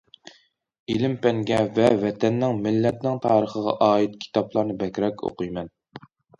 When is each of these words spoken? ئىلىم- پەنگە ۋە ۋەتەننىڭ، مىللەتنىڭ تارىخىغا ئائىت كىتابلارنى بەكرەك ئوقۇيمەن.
ئىلىم- 0.93 1.17
پەنگە 1.25 1.59
ۋە 1.75 1.91
ۋەتەننىڭ، 2.05 2.57
مىللەتنىڭ 2.65 3.21
تارىخىغا 3.29 3.77
ئائىت 3.91 4.19
كىتابلارنى 4.27 4.81
بەكرەك 4.83 5.27
ئوقۇيمەن. 5.31 5.75